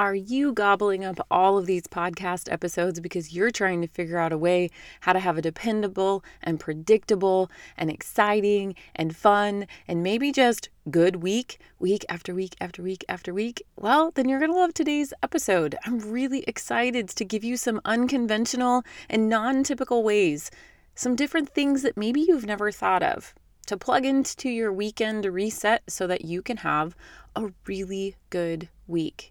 [0.00, 4.32] Are you gobbling up all of these podcast episodes because you're trying to figure out
[4.32, 10.32] a way how to have a dependable and predictable and exciting and fun and maybe
[10.32, 13.62] just good week, week after week after week after week?
[13.76, 15.76] Well, then you're going to love today's episode.
[15.84, 20.50] I'm really excited to give you some unconventional and non typical ways,
[20.94, 23.34] some different things that maybe you've never thought of
[23.66, 26.96] to plug into your weekend reset so that you can have
[27.36, 29.29] a really good week.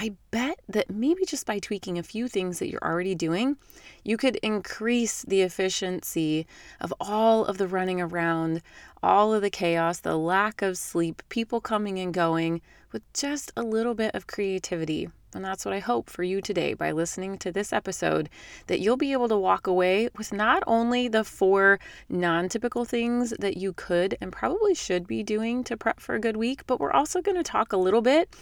[0.00, 3.56] I bet that maybe just by tweaking a few things that you're already doing,
[4.04, 6.46] you could increase the efficiency
[6.80, 8.62] of all of the running around,
[9.02, 13.62] all of the chaos, the lack of sleep, people coming and going with just a
[13.62, 15.08] little bit of creativity.
[15.34, 18.30] And that's what I hope for you today by listening to this episode
[18.68, 23.34] that you'll be able to walk away with not only the four non typical things
[23.40, 26.78] that you could and probably should be doing to prep for a good week, but
[26.78, 28.32] we're also going to talk a little bit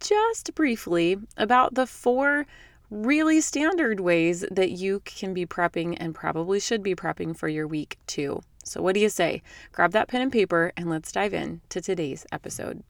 [0.00, 2.46] just briefly about the four
[2.90, 7.66] really standard ways that you can be prepping and probably should be prepping for your
[7.66, 8.40] week too.
[8.64, 9.42] So, what do you say?
[9.72, 12.82] Grab that pen and paper and let's dive in to today's episode.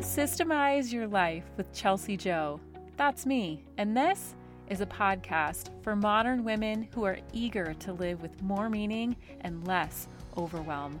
[0.00, 2.60] Systemize Your Life with Chelsea Jo.
[2.96, 4.34] That's me, and this
[4.68, 9.66] is a podcast for modern women who are eager to live with more meaning and
[9.66, 11.00] less overwhelm.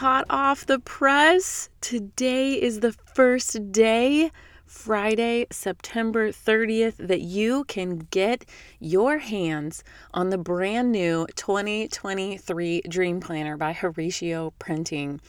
[0.00, 1.68] Hot off the press.
[1.82, 4.30] Today is the first day,
[4.64, 8.46] Friday, September 30th, that you can get
[8.78, 15.20] your hands on the brand new 2023 Dream Planner by Horacio Printing.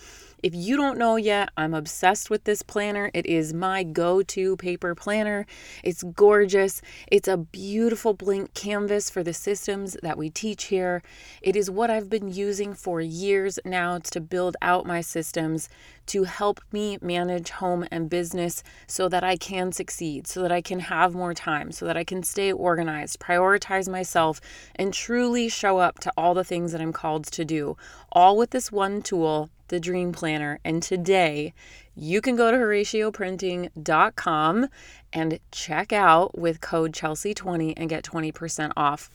[0.43, 3.11] If you don't know yet, I'm obsessed with this planner.
[3.13, 5.45] It is my go to paper planner.
[5.83, 6.81] It's gorgeous.
[7.11, 11.03] It's a beautiful blank canvas for the systems that we teach here.
[11.43, 15.69] It is what I've been using for years now to build out my systems
[16.07, 20.61] to help me manage home and business so that I can succeed, so that I
[20.61, 24.41] can have more time, so that I can stay organized, prioritize myself,
[24.75, 27.77] and truly show up to all the things that I'm called to do,
[28.11, 30.59] all with this one tool the Dream Planner.
[30.63, 31.55] And today,
[31.95, 34.67] you can go to horacioprinting.com
[35.11, 39.09] and check out with code Chelsea20 and get 20% off.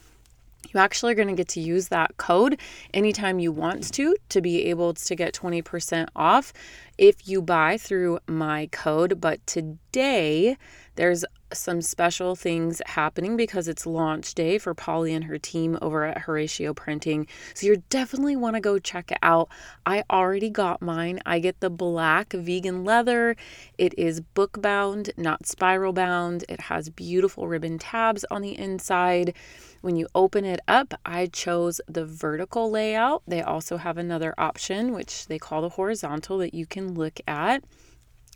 [0.73, 2.59] You actually are going to get to use that code
[2.93, 6.53] anytime you want to to be able to get 20% off
[6.99, 9.21] if you buy through my code.
[9.21, 10.57] But today,
[10.97, 11.25] there's
[11.59, 16.23] some special things happening because it's launch day for Polly and her team over at
[16.23, 17.27] Horacio Printing.
[17.55, 19.49] So you definitely want to go check it out.
[19.85, 21.21] I already got mine.
[21.27, 23.37] I get the black vegan leather.
[23.79, 26.45] It is book bound, not spiral bound.
[26.49, 29.35] It has beautiful ribbon tabs on the inside.
[29.83, 33.23] When you open it up, I chose the vertical layout.
[33.27, 37.63] They also have another option, which they call the horizontal, that you can look at.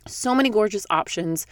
[0.07, 1.45] So many gorgeous options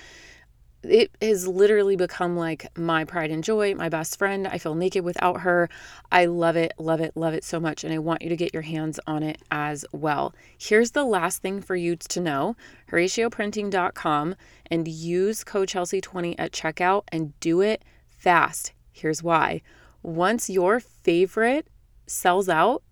[0.84, 4.48] it has literally become like my pride and joy, my best friend.
[4.48, 5.70] I feel naked without her.
[6.12, 7.84] I love it, love it, love it so much.
[7.84, 10.34] And I want you to get your hands on it as well.
[10.58, 12.56] Here's the last thing for you to know
[12.92, 14.36] HoracioPrinting.com
[14.72, 18.74] and use code Chelsea20 at checkout and do it fast.
[18.92, 19.62] Here's why.
[20.02, 21.68] Once your favorite
[22.08, 22.84] sells out,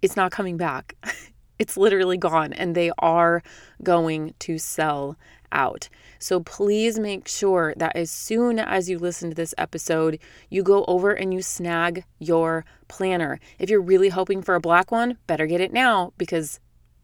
[0.00, 0.96] it's not coming back.
[1.58, 3.42] it's literally gone and they are
[3.82, 5.16] going to sell
[5.54, 5.88] out.
[6.18, 10.18] So please make sure that as soon as you listen to this episode,
[10.50, 13.40] you go over and you snag your planner.
[13.58, 16.60] If you're really hoping for a black one, better get it now because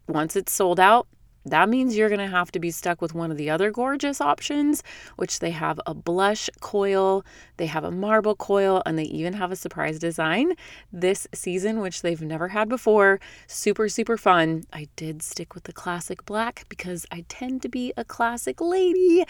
[0.07, 1.07] once it's sold out,
[1.45, 4.21] that means you're going to have to be stuck with one of the other gorgeous
[4.21, 4.83] options,
[5.15, 7.25] which they have a blush coil,
[7.57, 10.53] they have a marble coil, and they even have a surprise design
[10.91, 13.19] this season, which they've never had before.
[13.47, 14.63] Super, super fun.
[14.71, 19.25] I did stick with the classic black because I tend to be a classic lady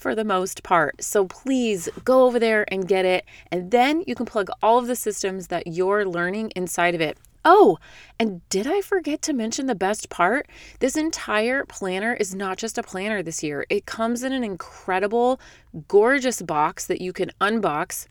[0.00, 1.02] for the most part.
[1.04, 3.26] So please go over there and get it.
[3.50, 7.18] And then you can plug all of the systems that you're learning inside of it.
[7.44, 7.78] Oh,
[8.18, 10.46] and did I forget to mention the best part?
[10.80, 13.64] This entire planner is not just a planner this year.
[13.70, 15.40] It comes in an incredible,
[15.88, 18.06] gorgeous box that you can unbox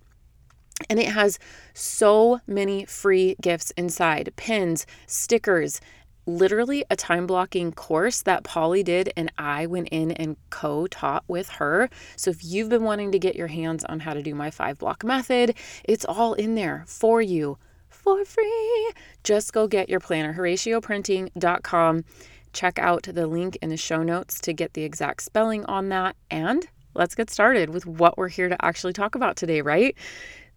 [0.89, 1.39] And it has
[1.73, 5.81] so many free gifts inside pins, stickers,
[6.25, 11.23] literally a time blocking course that Polly did, and I went in and co taught
[11.27, 11.89] with her.
[12.15, 14.77] So if you've been wanting to get your hands on how to do my five
[14.77, 17.57] block method, it's all in there for you
[17.89, 18.91] for free.
[19.23, 22.05] Just go get your planner, HoracioPrinting.com.
[22.53, 26.15] Check out the link in the show notes to get the exact spelling on that.
[26.31, 29.95] And let's get started with what we're here to actually talk about today, right?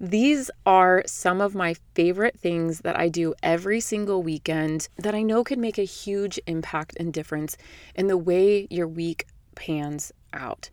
[0.01, 5.23] These are some of my favorite things that I do every single weekend that I
[5.23, 7.57] know can make a huge impact and difference
[7.95, 10.71] in the way your week pans out.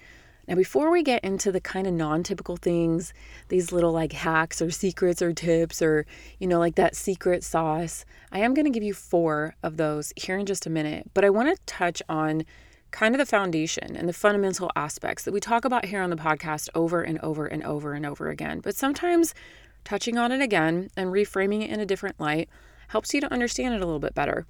[0.50, 3.14] Now, before we get into the kind of non typical things,
[3.50, 6.08] these little like hacks or secrets or tips or,
[6.40, 10.12] you know, like that secret sauce, I am going to give you four of those
[10.16, 11.12] here in just a minute.
[11.14, 12.46] But I want to touch on
[12.90, 16.16] kind of the foundation and the fundamental aspects that we talk about here on the
[16.16, 18.60] podcast over and over and over and over again.
[18.60, 19.36] But sometimes
[19.84, 22.50] touching on it again and reframing it in a different light
[22.88, 24.48] helps you to understand it a little bit better.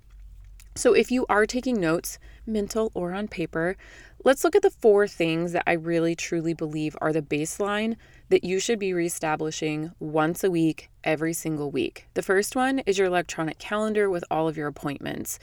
[0.75, 3.75] So, if you are taking notes, mental or on paper,
[4.23, 7.95] let's look at the four things that I really truly believe are the baseline
[8.29, 12.07] that you should be reestablishing once a week, every single week.
[12.13, 15.39] The first one is your electronic calendar with all of your appointments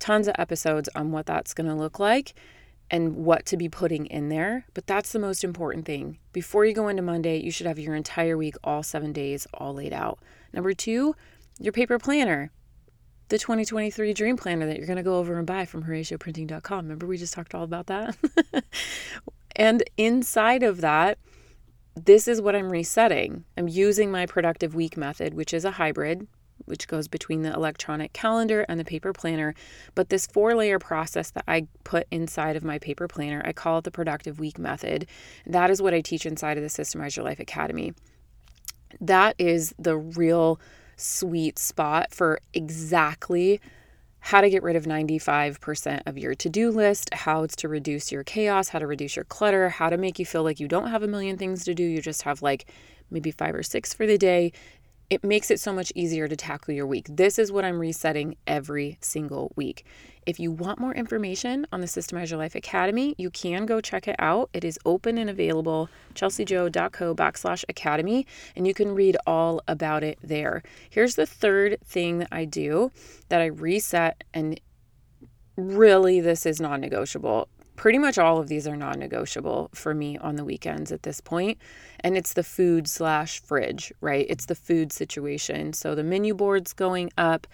[0.00, 2.34] tons of episodes on what that's going to look like
[2.90, 4.66] and what to be putting in there.
[4.74, 6.18] But that's the most important thing.
[6.32, 9.74] Before you go into Monday, you should have your entire week, all seven days, all
[9.74, 10.18] laid out.
[10.52, 11.14] Number two,
[11.60, 12.50] your paper planner,
[13.30, 16.84] the 2023 dream planner that you're going to go over and buy from HoracioPrinting.com.
[16.84, 18.16] Remember, we just talked all about that?
[19.56, 21.18] and inside of that,
[21.94, 23.44] this is what I'm resetting.
[23.56, 26.26] I'm using my productive week method, which is a hybrid
[26.66, 29.54] which goes between the electronic calendar and the paper planner.
[29.94, 33.78] But this four layer process that I put inside of my paper planner, I call
[33.78, 35.06] it the productive week method.
[35.46, 37.92] That is what I teach inside of the Systemize Your Life Academy.
[39.00, 40.60] That is the real
[41.00, 43.60] sweet spot for exactly
[44.20, 48.22] how to get rid of 95% of your to do list, how to reduce your
[48.22, 51.02] chaos, how to reduce your clutter, how to make you feel like you don't have
[51.02, 51.82] a million things to do.
[51.82, 52.70] You just have like
[53.10, 54.52] maybe five or six for the day
[55.10, 57.08] it makes it so much easier to tackle your week.
[57.10, 59.84] This is what I'm resetting every single week.
[60.24, 64.06] If you want more information on the Systemize Your Life Academy, you can go check
[64.06, 64.50] it out.
[64.52, 68.24] It is open and available, chelseajo.co backslash academy,
[68.54, 70.62] and you can read all about it there.
[70.88, 72.92] Here's the third thing that I do
[73.30, 74.60] that I reset, and
[75.56, 77.48] really, this is non negotiable
[77.80, 81.56] pretty much all of these are non-negotiable for me on the weekends at this point.
[82.00, 84.26] And it's the food slash fridge right?
[84.28, 85.72] It's the food situation.
[85.72, 87.46] So the menu board's going up.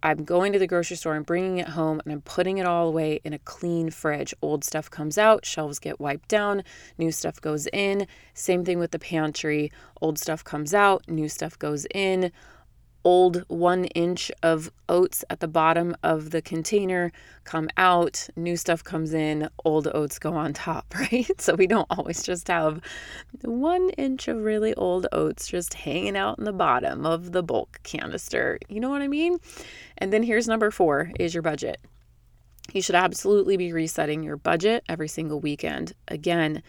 [0.00, 2.86] I'm going to the grocery store and bringing it home and i'm putting it all
[2.86, 4.32] away in a clean fridge.
[4.42, 6.62] Old stuff comes out shelves get wiped down
[6.96, 8.06] new stuff goes in.
[8.32, 9.72] Same thing with the pantry.
[10.00, 12.30] Old stuff comes out new stuff goes in
[13.04, 17.12] old one inch of oats at the bottom of the container
[17.44, 21.40] come out, new stuff comes in, old oats go on top, right?
[21.40, 22.80] So we don't always just have
[23.42, 27.80] one inch of really old oats just hanging out in the bottom of the bulk
[27.82, 28.58] canister.
[28.68, 29.38] You know what I mean?
[29.98, 31.80] And then here's number four is your budget.
[32.72, 35.92] You should absolutely be resetting your budget every single weekend.
[36.08, 36.62] Again,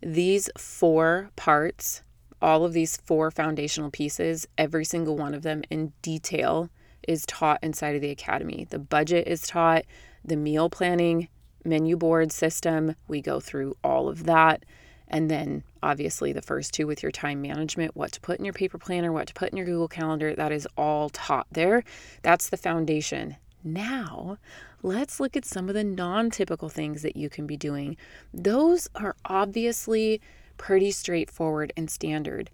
[0.00, 2.02] these four parts
[2.42, 6.70] all of these four foundational pieces, every single one of them in detail,
[7.06, 8.66] is taught inside of the academy.
[8.68, 9.84] The budget is taught,
[10.24, 11.28] the meal planning,
[11.64, 14.64] menu board system, we go through all of that.
[15.08, 18.54] And then obviously the first two with your time management, what to put in your
[18.54, 21.82] paper planner, what to put in your Google Calendar, that is all taught there.
[22.22, 23.36] That's the foundation.
[23.64, 24.38] Now,
[24.82, 27.96] let's look at some of the non typical things that you can be doing.
[28.32, 30.20] Those are obviously
[30.60, 32.50] pretty straightforward and standard.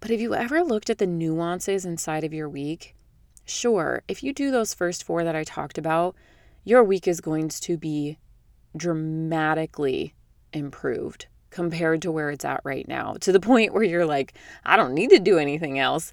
[0.00, 2.96] But have you ever looked at the nuances inside of your week?
[3.44, 6.16] Sure, if you do those first four that I talked about,
[6.64, 8.18] your week is going to be
[8.76, 10.12] dramatically
[10.52, 14.34] improved compared to where it's at right now, to the point where you're like,
[14.64, 16.10] I don't need to do anything else.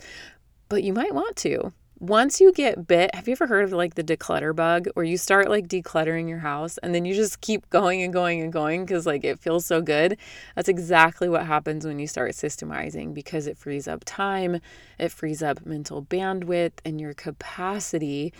[0.69, 3.95] But you might want to once you get bit, have you ever heard of like
[3.95, 7.67] the declutter bug where you start like decluttering your house and then you just keep
[7.71, 10.17] going and going and going because like it feels so good?
[10.55, 14.59] That's exactly what happens when you start systemizing because it frees up time,
[14.99, 18.31] it frees up mental bandwidth and your capacity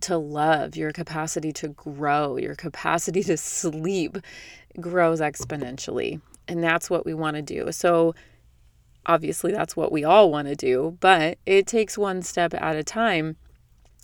[0.00, 4.18] to love, your capacity to grow, your capacity to sleep
[4.80, 6.20] grows exponentially.
[6.48, 7.70] And that's what we want to do.
[7.70, 8.14] So,
[9.06, 12.84] obviously that's what we all want to do, but it takes one step at a
[12.84, 13.36] time.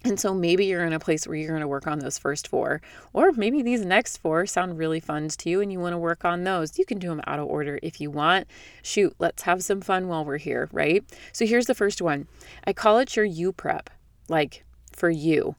[0.02, 2.48] And so maybe you're in a place where you're going to work on those first
[2.48, 2.80] four,
[3.12, 6.24] or maybe these next four sound really fun to you and you want to work
[6.24, 6.78] on those.
[6.78, 8.46] You can do them out of order if you want.
[8.82, 11.04] Shoot, let's have some fun while we're here, right?
[11.32, 12.28] So here's the first one
[12.64, 13.90] I call it your you prep,
[14.28, 15.56] like for you.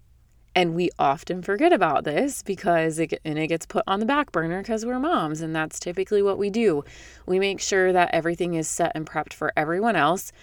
[0.53, 4.33] And we often forget about this because it, and it gets put on the back
[4.33, 6.83] burner because we're moms, and that's typically what we do.
[7.25, 10.33] We make sure that everything is set and prepped for everyone else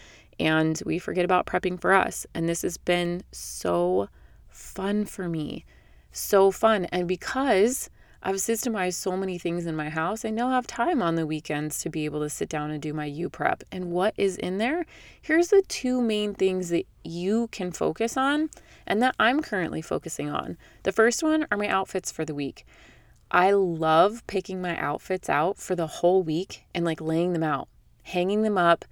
[0.41, 2.27] and we forget about prepping for us.
[2.35, 4.09] And this has been so
[4.49, 5.65] fun for me.
[6.13, 6.85] So fun.
[6.87, 11.15] And because I've systemized so many things in my house, I now have time on
[11.15, 13.63] the weekends to be able to sit down and do my U prep.
[13.71, 14.87] And what is in there?
[15.23, 18.51] Here's the two main things that you can focus on
[18.87, 20.59] and that I'm currently focusing on.
[20.83, 22.67] The first one are my outfits for the week.
[23.31, 27.69] I love picking my outfits out for the whole week and like laying them out,
[28.03, 28.85] hanging them up,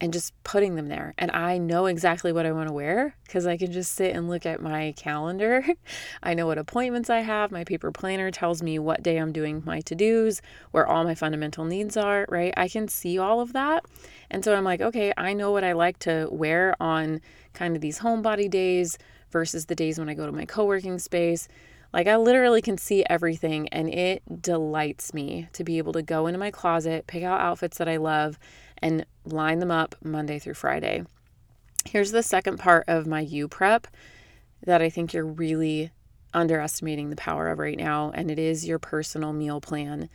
[0.00, 1.14] and just putting them there.
[1.18, 4.28] And I know exactly what I want to wear because I can just sit and
[4.28, 5.64] look at my calendar.
[6.22, 7.50] I know what appointments I have.
[7.50, 10.40] My paper planner tells me what day I'm doing my to dos,
[10.70, 12.54] where all my fundamental needs are, right?
[12.56, 13.84] I can see all of that.
[14.30, 17.20] And so I'm like, okay, I know what I like to wear on
[17.52, 18.96] kind of these homebody days
[19.30, 21.46] versus the days when I go to my co working space.
[21.92, 26.26] Like, I literally can see everything, and it delights me to be able to go
[26.26, 28.38] into my closet, pick out outfits that I love,
[28.78, 31.04] and line them up Monday through Friday.
[31.84, 33.86] Here's the second part of my U prep
[34.64, 35.90] that I think you're really
[36.32, 40.08] underestimating the power of right now, and it is your personal meal plan.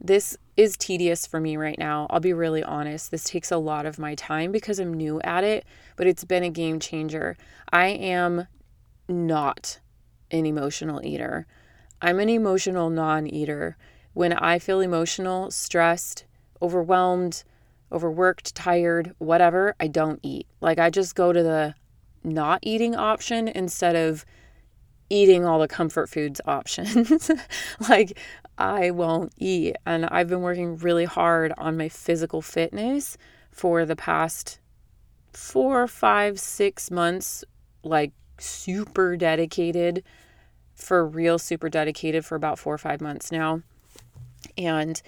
[0.00, 2.06] This is tedious for me right now.
[2.08, 3.10] I'll be really honest.
[3.10, 6.42] This takes a lot of my time because I'm new at it, but it's been
[6.42, 7.36] a game changer.
[7.70, 8.46] I am
[9.08, 9.80] not
[10.30, 11.46] an emotional eater.
[12.02, 13.76] I'm an emotional non eater.
[14.12, 16.24] When I feel emotional, stressed,
[16.60, 17.44] overwhelmed,
[17.92, 20.46] overworked, tired, whatever, I don't eat.
[20.60, 21.74] Like I just go to the
[22.22, 24.24] not eating option instead of
[25.08, 27.30] eating all the comfort foods options.
[27.88, 28.18] like
[28.58, 29.76] I won't eat.
[29.86, 33.16] And I've been working really hard on my physical fitness
[33.50, 34.60] for the past
[35.32, 37.44] four, five, six months,
[37.82, 40.02] like super dedicated
[40.74, 43.62] for real, super dedicated for about four or five months now.
[44.56, 45.00] And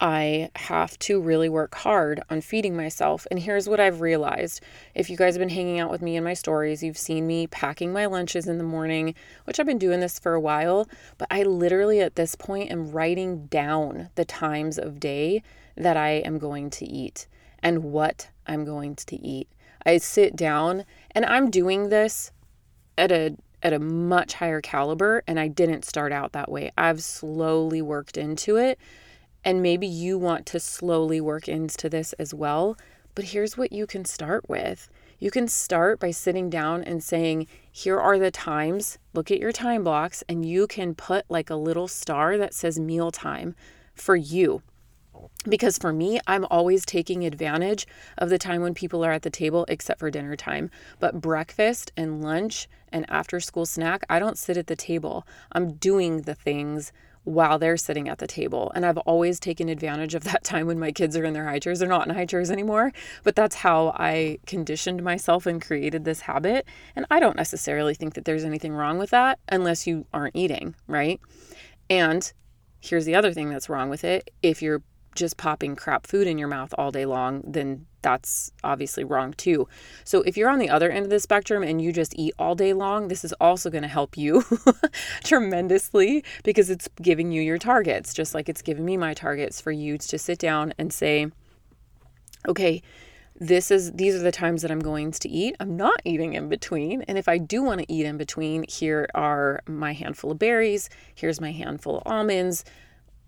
[0.00, 3.26] I have to really work hard on feeding myself.
[3.30, 4.60] And here's what I've realized.
[4.94, 7.48] If you guys have been hanging out with me in my stories, you've seen me
[7.48, 10.88] packing my lunches in the morning, which I've been doing this for a while.
[11.16, 15.42] But I literally at this point am writing down the times of day
[15.76, 17.26] that I am going to eat
[17.60, 19.48] and what I'm going to eat.
[19.84, 22.30] I sit down and I'm doing this
[22.98, 26.70] at a at a much higher caliber and I didn't start out that way.
[26.76, 28.78] I've slowly worked into it
[29.44, 32.76] and maybe you want to slowly work into this as well.
[33.14, 34.88] But here's what you can start with.
[35.18, 38.98] You can start by sitting down and saying, Here are the times.
[39.14, 42.78] Look at your time blocks, and you can put like a little star that says
[42.78, 43.56] meal time
[43.94, 44.62] for you.
[45.48, 47.86] Because for me, I'm always taking advantage
[48.18, 50.70] of the time when people are at the table, except for dinner time.
[50.98, 55.26] But breakfast and lunch and after school snack, I don't sit at the table.
[55.52, 56.92] I'm doing the things
[57.24, 58.72] while they're sitting at the table.
[58.74, 61.58] And I've always taken advantage of that time when my kids are in their high
[61.58, 61.78] chairs.
[61.78, 66.22] They're not in high chairs anymore, but that's how I conditioned myself and created this
[66.22, 66.66] habit.
[66.96, 70.74] And I don't necessarily think that there's anything wrong with that unless you aren't eating,
[70.86, 71.20] right?
[71.90, 72.32] And
[72.80, 74.30] here's the other thing that's wrong with it.
[74.42, 74.82] If you're
[75.18, 79.68] just popping crap food in your mouth all day long, then that's obviously wrong too.
[80.04, 82.54] So, if you're on the other end of the spectrum and you just eat all
[82.54, 84.44] day long, this is also going to help you
[85.24, 89.72] tremendously because it's giving you your targets, just like it's giving me my targets for
[89.72, 91.30] you to sit down and say,
[92.46, 92.82] okay,
[93.40, 95.56] this is these are the times that I'm going to eat.
[95.60, 97.02] I'm not eating in between.
[97.02, 100.88] And if I do want to eat in between, here are my handful of berries,
[101.14, 102.64] here's my handful of almonds,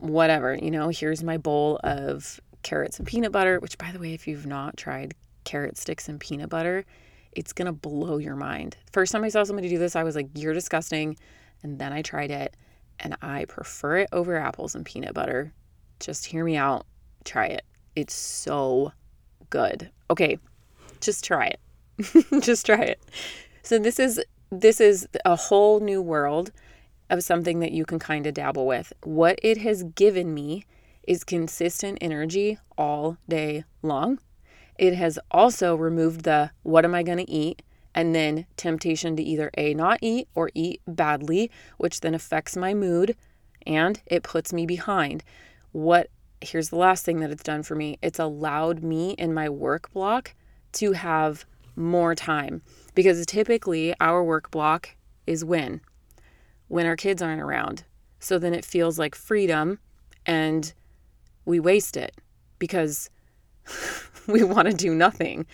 [0.00, 4.14] whatever, you know, here's my bowl of carrots and peanut butter, which, by the way,
[4.14, 5.14] if you've not tried
[5.45, 6.85] carrot sticks and peanut butter,
[7.33, 8.76] it's gonna blow your mind.
[8.92, 11.16] First time I saw somebody do this, I was like, you're disgusting.
[11.62, 12.57] And then I tried it
[12.99, 15.52] and I prefer it over apples and peanut butter.
[15.99, 16.87] Just hear me out.
[17.25, 17.64] Try it.
[17.97, 18.92] It's so
[19.50, 19.90] good.
[20.11, 20.38] Okay,
[21.00, 21.61] just try it.
[22.42, 23.00] just try it.
[23.62, 26.50] So this is this is a whole new world
[27.10, 28.92] of something that you can kind of dabble with.
[29.02, 30.64] What it has given me
[31.06, 34.18] is consistent energy all day long.
[34.78, 37.62] It has also removed the what am I going to eat
[37.94, 42.72] and then temptation to either A, not eat or eat badly, which then affects my
[42.72, 43.16] mood
[43.66, 45.22] and it puts me behind.
[45.72, 46.08] What
[46.40, 49.92] here's the last thing that it's done for me it's allowed me in my work
[49.92, 50.34] block
[50.72, 51.44] to have
[51.76, 52.62] more time.
[52.94, 55.80] because typically our work block is when
[56.70, 57.82] when our kids aren't around.
[58.20, 59.80] So then it feels like freedom
[60.24, 60.72] and
[61.44, 62.14] we waste it
[62.60, 63.10] because
[64.28, 65.46] we want to do nothing.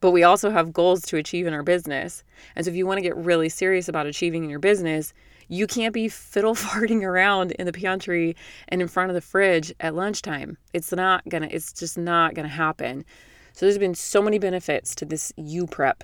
[0.00, 2.24] But we also have goals to achieve in our business.
[2.56, 5.14] And so if you want to get really serious about achieving in your business,
[5.46, 8.34] you can't be fiddle farting around in the pantry
[8.66, 10.58] and in front of the fridge at lunchtime.
[10.72, 13.04] It's not gonna, it's just not gonna happen.
[13.52, 16.02] So there's been so many benefits to this U prep.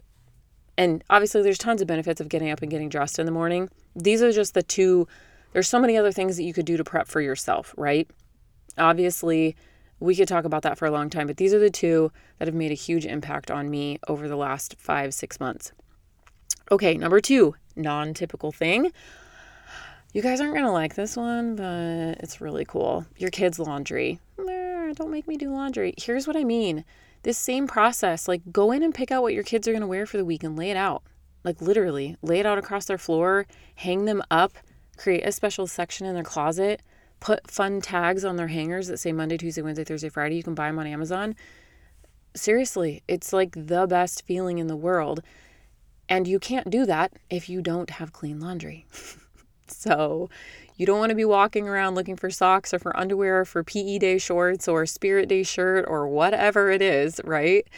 [0.81, 3.69] And obviously there's tons of benefits of getting up and getting dressed in the morning.
[3.95, 5.07] These are just the two
[5.53, 8.09] there's so many other things that you could do to prep for yourself, right?
[8.79, 9.57] Obviously,
[9.99, 12.49] we could talk about that for a long time, but these are the two that
[12.49, 15.73] have made a huge impact on me over the last five, six months.
[16.71, 18.91] Okay, number two, non typical thing.
[20.15, 23.05] You guys aren't going to like this one, but it's really cool.
[23.19, 24.19] Your kids' laundry.
[24.39, 25.93] Don't make me do laundry.
[25.99, 26.85] Here's what I mean
[27.23, 29.87] this same process like go in and pick out what your kids are going to
[29.87, 31.03] wear for the week and lay it out.
[31.45, 33.47] Like literally, lay it out across their floor,
[33.77, 34.53] hang them up,
[34.97, 36.83] create a special section in their closet,
[37.21, 40.37] put fun tags on their hangers that say Monday, Tuesday, Wednesday, Thursday, Friday.
[40.37, 41.35] You can buy them on Amazon.
[42.35, 45.23] Seriously, it's like the best feeling in the world.
[46.09, 48.87] And you can't do that if you don't have clean laundry.
[49.69, 50.29] so
[50.81, 53.63] you don't want to be walking around looking for socks or for underwear, or for
[53.63, 57.69] PE day shorts or spirit day shirt or whatever it is, right?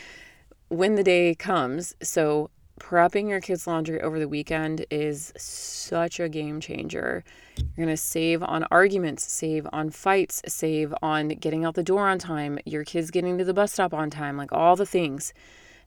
[0.68, 1.97] When the day comes.
[2.00, 7.25] So prepping your kids' laundry over the weekend is such a game changer.
[7.56, 12.09] You're going to save on arguments, save on fights, save on getting out the door
[12.09, 15.35] on time, your kids getting to the bus stop on time, like all the things.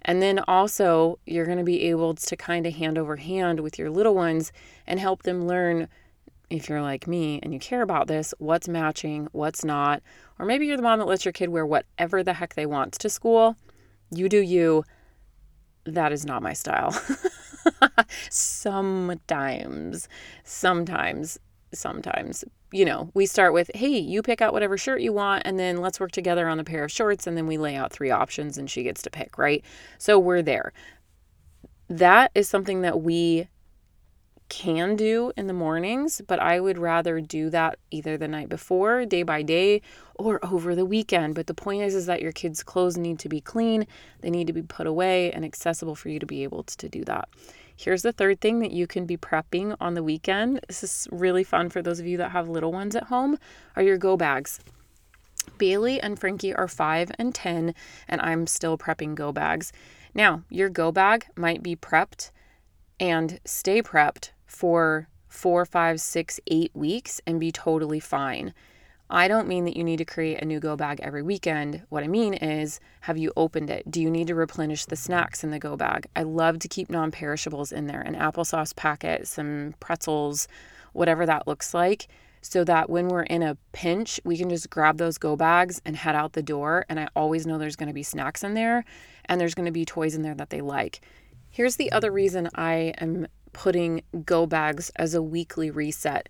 [0.01, 3.79] And then also, you're going to be able to kind of hand over hand with
[3.79, 4.51] your little ones
[4.85, 5.87] and help them learn
[6.49, 10.01] if you're like me and you care about this, what's matching, what's not.
[10.39, 12.93] Or maybe you're the mom that lets your kid wear whatever the heck they want
[12.93, 13.55] to school.
[14.11, 14.83] You do you
[15.85, 16.91] that is not my style.
[18.29, 20.07] sometimes,
[20.43, 21.39] sometimes,
[21.73, 25.59] sometimes, you know, we start with, hey, you pick out whatever shirt you want, and
[25.59, 28.11] then let's work together on the pair of shorts, and then we lay out three
[28.11, 29.63] options and she gets to pick, right?
[29.97, 30.73] So we're there.
[31.87, 33.47] That is something that we
[34.49, 39.05] can do in the mornings, but I would rather do that either the night before,
[39.05, 39.81] day by day,
[40.15, 41.35] or over the weekend.
[41.35, 43.87] But the point is is that your kids' clothes need to be clean,
[44.21, 47.03] they need to be put away and accessible for you to be able to do
[47.05, 47.27] that.
[47.75, 50.61] Here's the third thing that you can be prepping on the weekend.
[50.67, 53.37] This is really fun for those of you that have little ones at home
[53.75, 54.59] are your go bags.
[55.57, 57.75] Bailey and Frankie are 5 and 10
[58.07, 59.73] and I'm still prepping go bags.
[60.13, 62.31] Now, your go bag might be prepped
[62.99, 68.53] and stay prepped for four, five, six, eight weeks and be totally fine.
[69.09, 71.83] I don't mean that you need to create a new go bag every weekend.
[71.89, 73.91] What I mean is, have you opened it?
[73.91, 76.07] Do you need to replenish the snacks in the go bag?
[76.15, 80.47] I love to keep non perishables in there an applesauce packet, some pretzels,
[80.93, 82.07] whatever that looks like,
[82.41, 85.97] so that when we're in a pinch, we can just grab those go bags and
[85.97, 86.85] head out the door.
[86.87, 88.85] And I always know there's going to be snacks in there
[89.25, 91.01] and there's going to be toys in there that they like.
[91.49, 96.27] Here's the other reason I am putting go bags as a weekly reset.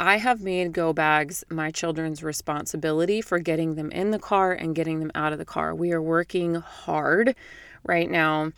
[0.00, 4.74] I have made go bags my children's responsibility for getting them in the car and
[4.74, 5.74] getting them out of the car.
[5.74, 7.36] We are working hard
[7.84, 8.52] right now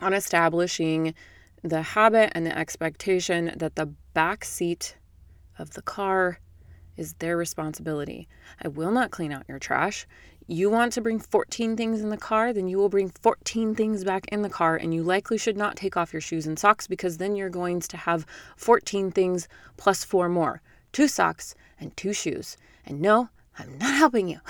[0.00, 1.14] on establishing
[1.62, 4.96] the habit and the expectation that the back seat
[5.60, 6.40] of the car
[6.96, 8.28] is their responsibility.
[8.60, 10.06] I will not clean out your trash.
[10.52, 14.04] You want to bring 14 things in the car, then you will bring 14 things
[14.04, 16.86] back in the car, and you likely should not take off your shoes and socks
[16.86, 18.26] because then you're going to have
[18.58, 20.60] 14 things plus four more
[20.92, 22.58] two socks and two shoes.
[22.84, 24.40] And no, I'm not helping you.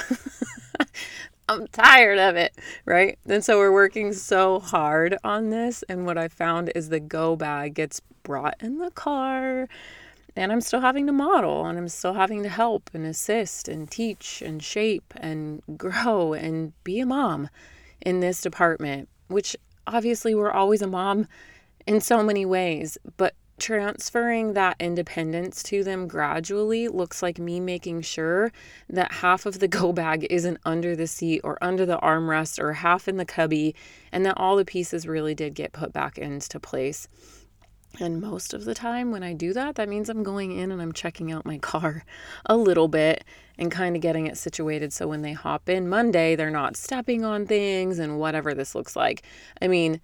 [1.49, 2.53] I'm tired of it,
[2.85, 3.17] right?
[3.25, 5.85] And so we're working so hard on this.
[5.89, 9.69] And what I found is the go bag gets brought in the car
[10.37, 13.91] and I'm still having to model and I'm still having to help and assist and
[13.91, 17.49] teach and shape and grow and be a mom
[18.01, 21.27] in this department, which obviously we're always a mom
[21.87, 28.01] in so many ways, but transferring that independence to them gradually looks like me making
[28.01, 28.51] sure
[28.89, 32.73] that half of the go bag isn't under the seat or under the armrest or
[32.73, 33.75] half in the cubby
[34.11, 37.07] and that all the pieces really did get put back into place.
[38.03, 40.83] And most of the time, when I do that, that means I'm going in and
[40.83, 42.05] I'm checking out my car
[42.47, 43.25] a little bit
[43.57, 47.25] and kind of getting it situated so when they hop in Monday, they're not stepping
[47.25, 49.23] on things and whatever this looks like.
[49.61, 50.01] I mean,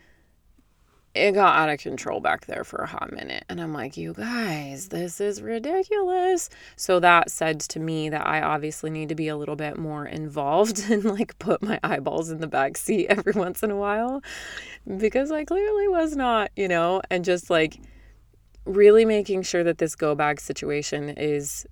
[1.19, 3.45] it got out of control back there for a hot minute.
[3.49, 6.49] And I'm like, you guys, this is ridiculous.
[6.77, 10.07] So that said to me that I obviously need to be a little bit more
[10.07, 14.23] involved and like put my eyeballs in the back seat every once in a while
[14.97, 17.79] because I clearly was not, you know, and just like
[18.65, 21.67] really making sure that this go bag situation is,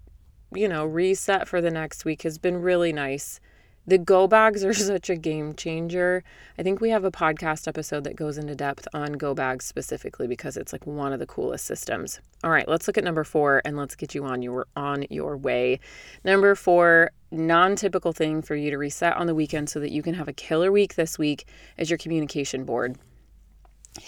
[0.54, 3.40] you know, reset for the next week has been really nice
[3.86, 6.24] the go bags are such a game changer.
[6.58, 10.26] I think we have a podcast episode that goes into depth on go bags specifically
[10.26, 12.20] because it's like one of the coolest systems.
[12.42, 15.36] All right, let's look at number 4 and let's get you on your on your
[15.36, 15.80] way.
[16.24, 20.14] Number 4, non-typical thing for you to reset on the weekend so that you can
[20.14, 21.46] have a killer week this week
[21.76, 22.96] is your communication board.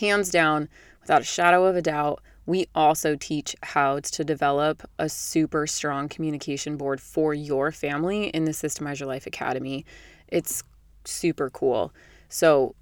[0.00, 0.68] Hands down,
[1.00, 6.08] without a shadow of a doubt, we also teach how to develop a super strong
[6.08, 9.84] communication board for your family in the Systemize Your Life Academy.
[10.28, 10.62] It's
[11.04, 11.92] super cool.
[12.30, 12.74] So,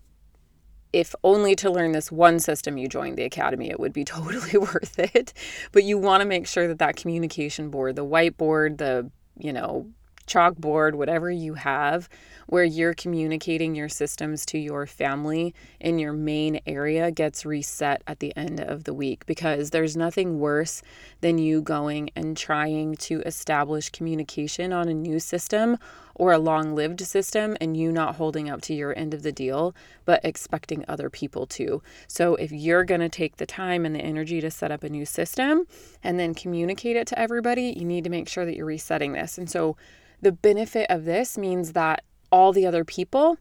[0.92, 4.57] if only to learn this one system you joined the academy, it would be totally
[4.57, 5.33] worth it.
[5.72, 9.88] But you want to make sure that that communication board, the whiteboard, the, you know,
[10.26, 12.08] chalkboard, whatever you have,
[12.46, 18.20] where you're communicating your systems to your family in your main area gets reset at
[18.20, 20.82] the end of the week because there's nothing worse
[21.20, 25.76] than you going and trying to establish communication on a new system
[26.16, 29.31] or a long lived system and you not holding up to your end of the
[29.31, 29.74] deal,
[30.05, 31.83] but expecting other people to.
[32.09, 34.88] So, if you're going to take the time and the energy to set up a
[34.88, 35.66] new system
[36.02, 39.38] and then communicate it to everybody, you need to make sure that you're resetting this.
[39.38, 39.76] And so,
[40.22, 42.02] the benefit of this means that
[42.33, 43.38] all the other people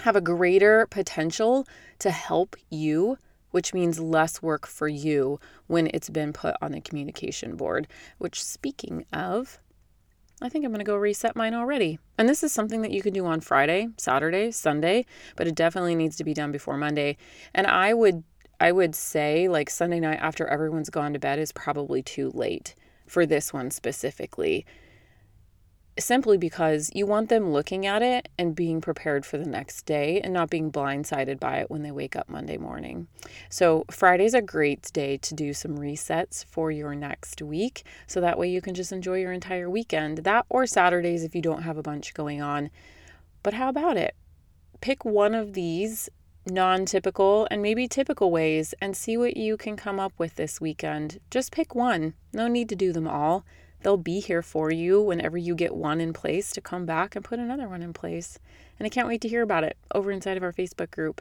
[0.00, 1.66] have a greater potential
[1.98, 3.18] to help you,
[3.50, 7.88] which means less work for you when it's been put on the communication board.
[8.18, 9.58] Which, speaking of,
[10.40, 11.98] I think I'm going to go reset mine already.
[12.16, 15.04] And this is something that you can do on Friday, Saturday, Sunday,
[15.36, 17.16] but it definitely needs to be done before Monday.
[17.54, 18.22] And I would
[18.60, 22.74] I would say like Sunday night after everyone's gone to bed is probably too late
[23.06, 24.66] for this one specifically
[25.98, 30.20] simply because you want them looking at it and being prepared for the next day
[30.20, 33.08] and not being blindsided by it when they wake up Monday morning.
[33.48, 37.84] So, Friday's a great day to do some resets for your next week.
[38.06, 40.18] So that way you can just enjoy your entire weekend.
[40.18, 42.70] That or Saturdays if you don't have a bunch going on.
[43.42, 44.14] But how about it?
[44.80, 46.08] Pick one of these
[46.46, 50.60] non typical and maybe typical ways and see what you can come up with this
[50.60, 51.20] weekend.
[51.30, 52.14] Just pick one.
[52.32, 53.44] No need to do them all.
[53.82, 57.24] They'll be here for you whenever you get one in place to come back and
[57.24, 58.38] put another one in place.
[58.78, 61.20] And I can't wait to hear about it over inside of our Facebook group.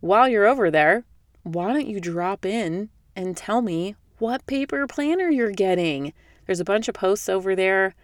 [0.00, 1.04] While you're over there,
[1.42, 6.12] why don't you drop in and tell me what paper planner you're getting?
[6.46, 7.94] There's a bunch of posts over there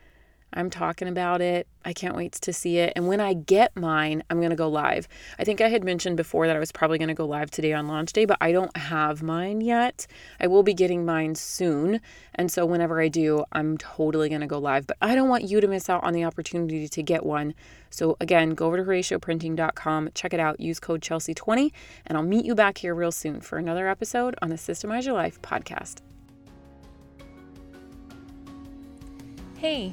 [0.53, 1.67] I'm talking about it.
[1.85, 2.93] I can't wait to see it.
[2.97, 5.09] And when I get mine, I'm going to go live.
[5.39, 7.73] I think I had mentioned before that I was probably going to go live today
[7.73, 10.07] on launch day, but I don't have mine yet.
[10.41, 12.01] I will be getting mine soon.
[12.35, 14.87] And so whenever I do, I'm totally going to go live.
[14.87, 17.55] But I don't want you to miss out on the opportunity to get one.
[17.91, 21.73] So again, go over to HoracioPrinting.com, check it out, use code Chelsea20,
[22.07, 25.15] and I'll meet you back here real soon for another episode on the Systemize Your
[25.15, 26.01] Life podcast.
[29.61, 29.93] Hey,